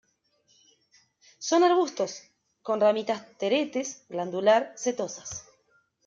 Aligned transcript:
Son 1.37 1.63
arbustos; 1.63 2.23
con 2.63 2.81
ramitas 2.81 3.21
teretes, 3.37 4.03
glandular-setosas. 4.09 5.45